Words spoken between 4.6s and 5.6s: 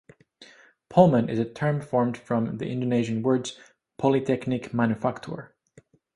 Manufaktur.